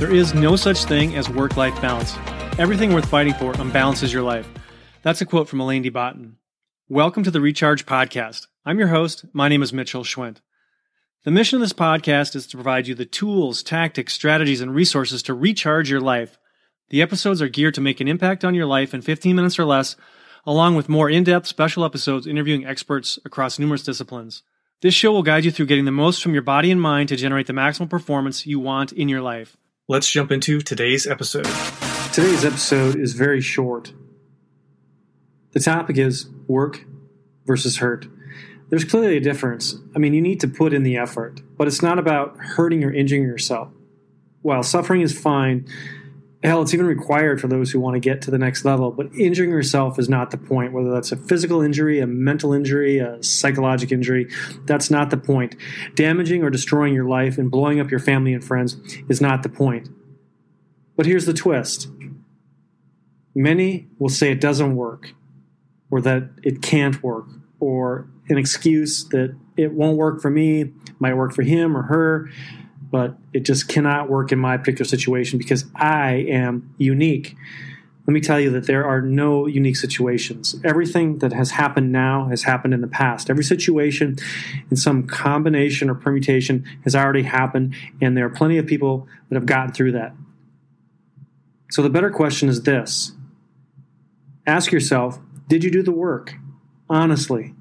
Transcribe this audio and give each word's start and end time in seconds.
There 0.00 0.10
is 0.10 0.32
no 0.32 0.56
such 0.56 0.86
thing 0.86 1.14
as 1.14 1.28
work 1.28 1.58
life 1.58 1.78
balance. 1.82 2.16
Everything 2.58 2.94
worth 2.94 3.10
fighting 3.10 3.34
for 3.34 3.52
unbalances 3.52 4.14
your 4.14 4.22
life. 4.22 4.48
That's 5.02 5.20
a 5.20 5.26
quote 5.26 5.46
from 5.46 5.60
Alain 5.60 5.82
de 5.82 5.90
Botton. 5.90 6.38
Welcome 6.88 7.22
to 7.24 7.30
the 7.30 7.42
Recharge 7.42 7.84
Podcast. 7.84 8.46
I'm 8.64 8.78
your 8.78 8.88
host. 8.88 9.26
My 9.34 9.46
name 9.46 9.62
is 9.62 9.74
Mitchell 9.74 10.02
Schwent. 10.02 10.40
The 11.24 11.30
mission 11.30 11.56
of 11.56 11.60
this 11.60 11.74
podcast 11.74 12.34
is 12.34 12.46
to 12.46 12.56
provide 12.56 12.86
you 12.86 12.94
the 12.94 13.04
tools, 13.04 13.62
tactics, 13.62 14.14
strategies, 14.14 14.62
and 14.62 14.74
resources 14.74 15.22
to 15.24 15.34
recharge 15.34 15.90
your 15.90 16.00
life. 16.00 16.38
The 16.88 17.02
episodes 17.02 17.42
are 17.42 17.48
geared 17.48 17.74
to 17.74 17.82
make 17.82 18.00
an 18.00 18.08
impact 18.08 18.42
on 18.42 18.54
your 18.54 18.64
life 18.64 18.94
in 18.94 19.02
15 19.02 19.36
minutes 19.36 19.58
or 19.58 19.66
less, 19.66 19.96
along 20.46 20.76
with 20.76 20.88
more 20.88 21.10
in 21.10 21.24
depth 21.24 21.46
special 21.46 21.84
episodes 21.84 22.26
interviewing 22.26 22.64
experts 22.64 23.18
across 23.26 23.58
numerous 23.58 23.82
disciplines. 23.82 24.44
This 24.80 24.94
show 24.94 25.12
will 25.12 25.22
guide 25.22 25.44
you 25.44 25.50
through 25.50 25.66
getting 25.66 25.84
the 25.84 25.90
most 25.90 26.22
from 26.22 26.32
your 26.32 26.40
body 26.40 26.70
and 26.70 26.80
mind 26.80 27.10
to 27.10 27.16
generate 27.16 27.48
the 27.48 27.52
maximum 27.52 27.90
performance 27.90 28.46
you 28.46 28.58
want 28.58 28.92
in 28.92 29.10
your 29.10 29.20
life. 29.20 29.58
Let's 29.90 30.08
jump 30.08 30.30
into 30.30 30.60
today's 30.60 31.04
episode. 31.04 31.48
Today's 32.12 32.44
episode 32.44 32.94
is 32.94 33.14
very 33.14 33.40
short. 33.40 33.92
The 35.50 35.58
topic 35.58 35.98
is 35.98 36.30
work 36.46 36.84
versus 37.44 37.78
hurt. 37.78 38.06
There's 38.68 38.84
clearly 38.84 39.16
a 39.16 39.20
difference. 39.20 39.74
I 39.96 39.98
mean, 39.98 40.14
you 40.14 40.22
need 40.22 40.38
to 40.42 40.46
put 40.46 40.72
in 40.72 40.84
the 40.84 40.96
effort, 40.96 41.40
but 41.56 41.66
it's 41.66 41.82
not 41.82 41.98
about 41.98 42.36
hurting 42.38 42.84
or 42.84 42.92
injuring 42.92 43.24
yourself. 43.24 43.72
While 44.42 44.62
suffering 44.62 45.00
is 45.00 45.18
fine, 45.18 45.66
hell, 46.42 46.62
it's 46.62 46.72
even 46.72 46.86
required 46.86 47.40
for 47.40 47.48
those 47.48 47.70
who 47.70 47.78
want 47.78 47.94
to 47.94 48.00
get 48.00 48.22
to 48.22 48.30
the 48.30 48.38
next 48.38 48.64
level, 48.64 48.90
but 48.90 49.14
injuring 49.14 49.50
yourself 49.50 49.98
is 49.98 50.08
not 50.08 50.30
the 50.30 50.38
point. 50.38 50.72
Whether 50.72 50.90
that's 50.90 51.12
a 51.12 51.16
physical 51.16 51.60
injury, 51.60 52.00
a 52.00 52.06
mental 52.06 52.52
injury, 52.54 52.98
a 52.98 53.22
psychological 53.22 53.94
injury, 53.94 54.30
that's 54.64 54.90
not 54.90 55.10
the 55.10 55.18
point. 55.18 55.54
Damaging 55.94 56.42
or 56.42 56.48
destroying 56.48 56.94
your 56.94 57.04
life 57.04 57.36
and 57.36 57.50
blowing 57.50 57.78
up 57.78 57.90
your 57.90 58.00
family 58.00 58.32
and 58.32 58.42
friends 58.42 58.76
is 59.08 59.20
not 59.20 59.42
the 59.42 59.50
point. 59.50 59.90
But 60.96 61.06
here's 61.06 61.26
the 61.26 61.34
twist 61.34 61.88
many 63.34 63.88
will 63.98 64.08
say 64.08 64.32
it 64.32 64.40
doesn't 64.40 64.74
work, 64.74 65.12
or 65.90 66.00
that 66.00 66.30
it 66.42 66.62
can't 66.62 67.02
work, 67.02 67.26
or 67.60 68.08
an 68.28 68.38
excuse 68.38 69.04
that 69.10 69.36
it 69.56 69.72
won't 69.72 69.98
work 69.98 70.22
for 70.22 70.30
me, 70.30 70.72
might 70.98 71.14
work 71.14 71.34
for 71.34 71.42
him 71.42 71.76
or 71.76 71.82
her 71.82 72.30
but 72.90 73.16
it 73.32 73.40
just 73.40 73.68
cannot 73.68 74.08
work 74.08 74.32
in 74.32 74.38
my 74.38 74.56
particular 74.56 74.84
situation 74.84 75.38
because 75.38 75.64
I 75.74 76.24
am 76.28 76.74
unique. 76.78 77.36
Let 78.06 78.14
me 78.14 78.20
tell 78.20 78.40
you 78.40 78.50
that 78.50 78.66
there 78.66 78.84
are 78.84 79.00
no 79.00 79.46
unique 79.46 79.76
situations. 79.76 80.56
Everything 80.64 81.18
that 81.18 81.32
has 81.32 81.52
happened 81.52 81.92
now 81.92 82.26
has 82.28 82.42
happened 82.42 82.74
in 82.74 82.80
the 82.80 82.88
past. 82.88 83.30
Every 83.30 83.44
situation 83.44 84.16
in 84.70 84.76
some 84.76 85.06
combination 85.06 85.88
or 85.88 85.94
permutation 85.94 86.64
has 86.84 86.96
already 86.96 87.22
happened, 87.22 87.74
and 88.00 88.16
there 88.16 88.26
are 88.26 88.30
plenty 88.30 88.58
of 88.58 88.66
people 88.66 89.06
that 89.28 89.36
have 89.36 89.46
gotten 89.46 89.72
through 89.72 89.92
that. 89.92 90.12
So 91.70 91.82
the 91.82 91.90
better 91.90 92.10
question 92.10 92.48
is 92.48 92.62
this 92.62 93.12
ask 94.46 94.72
yourself 94.72 95.20
did 95.46 95.62
you 95.62 95.70
do 95.70 95.82
the 95.82 95.92
work? 95.92 96.34
Honestly. 96.88 97.54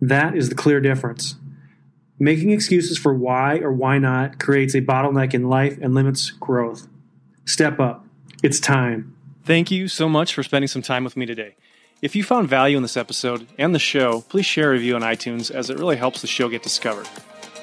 That 0.00 0.36
is 0.36 0.50
the 0.50 0.54
clear 0.54 0.80
difference. 0.80 1.36
Making 2.18 2.50
excuses 2.50 2.96
for 2.96 3.12
why 3.12 3.58
or 3.58 3.72
why 3.72 3.98
not 3.98 4.38
creates 4.38 4.74
a 4.74 4.80
bottleneck 4.80 5.34
in 5.34 5.48
life 5.48 5.78
and 5.82 5.94
limits 5.94 6.30
growth. 6.30 6.86
Step 7.44 7.80
up. 7.80 8.06
It's 8.42 8.60
time. 8.60 9.16
Thank 9.44 9.70
you 9.70 9.88
so 9.88 10.08
much 10.08 10.32
for 10.32 10.42
spending 10.42 10.68
some 10.68 10.82
time 10.82 11.04
with 11.04 11.16
me 11.16 11.26
today. 11.26 11.56
If 12.00 12.14
you 12.14 12.22
found 12.22 12.48
value 12.48 12.76
in 12.76 12.82
this 12.82 12.96
episode 12.96 13.46
and 13.58 13.74
the 13.74 13.78
show, 13.78 14.20
please 14.28 14.46
share 14.46 14.70
a 14.70 14.72
review 14.72 14.94
on 14.94 15.02
iTunes 15.02 15.50
as 15.50 15.70
it 15.70 15.78
really 15.78 15.96
helps 15.96 16.20
the 16.20 16.26
show 16.26 16.48
get 16.48 16.62
discovered. 16.62 17.06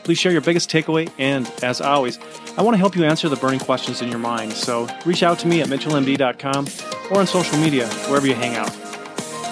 Please 0.03 0.17
share 0.17 0.31
your 0.31 0.41
biggest 0.41 0.69
takeaway, 0.69 1.11
and 1.19 1.51
as 1.61 1.79
always, 1.79 2.17
I 2.57 2.63
want 2.63 2.73
to 2.73 2.79
help 2.79 2.95
you 2.95 3.05
answer 3.05 3.29
the 3.29 3.35
burning 3.35 3.59
questions 3.59 4.01
in 4.01 4.09
your 4.09 4.19
mind, 4.19 4.53
so 4.53 4.87
reach 5.05 5.21
out 5.21 5.37
to 5.39 5.47
me 5.47 5.61
at 5.61 5.67
mitchellmd.com 5.67 6.67
or 7.11 7.19
on 7.19 7.27
social 7.27 7.57
media, 7.59 7.87
wherever 8.07 8.25
you 8.25 8.33
hang 8.33 8.55
out. 8.55 8.75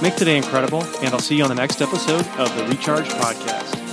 Make 0.01 0.15
today 0.15 0.37
incredible, 0.37 0.83
and 1.03 1.13
I'll 1.13 1.19
see 1.19 1.37
you 1.37 1.43
on 1.43 1.49
the 1.49 1.55
next 1.55 1.81
episode 1.81 2.25
of 2.39 2.55
the 2.57 2.65
Recharge 2.65 3.09
Podcast. 3.09 3.88